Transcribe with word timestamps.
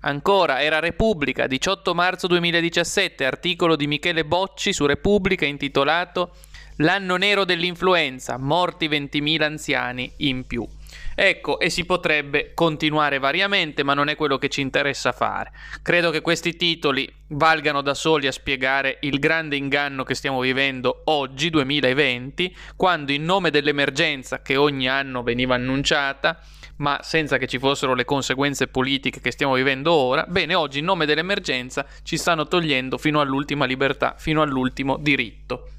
Ancora, 0.00 0.62
era 0.62 0.78
Repubblica, 0.78 1.46
18 1.46 1.94
marzo 1.94 2.26
2017, 2.26 3.24
articolo 3.24 3.76
di 3.76 3.86
Michele 3.86 4.24
Bocci 4.24 4.72
su 4.72 4.86
Repubblica 4.86 5.44
intitolato 5.46 6.32
L'anno 6.80 7.16
nero 7.16 7.46
dell'influenza, 7.46 8.36
morti 8.36 8.86
20.000 8.86 9.42
anziani 9.42 10.12
in 10.18 10.46
più. 10.46 10.66
Ecco, 11.14 11.58
e 11.58 11.70
si 11.70 11.84
potrebbe 11.84 12.52
continuare 12.52 13.18
variamente, 13.18 13.82
ma 13.82 13.94
non 13.94 14.08
è 14.08 14.16
quello 14.16 14.36
che 14.36 14.48
ci 14.48 14.60
interessa 14.60 15.12
fare. 15.12 15.50
Credo 15.82 16.10
che 16.10 16.20
questi 16.20 16.56
titoli 16.56 17.10
valgano 17.28 17.80
da 17.80 17.94
soli 17.94 18.26
a 18.26 18.32
spiegare 18.32 18.98
il 19.00 19.18
grande 19.18 19.56
inganno 19.56 20.04
che 20.04 20.14
stiamo 20.14 20.40
vivendo 20.40 21.02
oggi, 21.06 21.50
2020, 21.50 22.54
quando 22.76 23.12
in 23.12 23.24
nome 23.24 23.50
dell'emergenza 23.50 24.42
che 24.42 24.56
ogni 24.56 24.88
anno 24.88 25.22
veniva 25.22 25.54
annunciata, 25.54 26.38
ma 26.76 27.00
senza 27.02 27.38
che 27.38 27.46
ci 27.46 27.58
fossero 27.58 27.94
le 27.94 28.04
conseguenze 28.04 28.68
politiche 28.68 29.20
che 29.20 29.30
stiamo 29.30 29.54
vivendo 29.54 29.92
ora, 29.92 30.26
bene, 30.28 30.54
oggi 30.54 30.80
in 30.80 30.84
nome 30.84 31.06
dell'emergenza 31.06 31.86
ci 32.02 32.18
stanno 32.18 32.46
togliendo 32.46 32.98
fino 32.98 33.20
all'ultima 33.20 33.64
libertà, 33.64 34.14
fino 34.18 34.42
all'ultimo 34.42 34.98
diritto. 34.98 35.70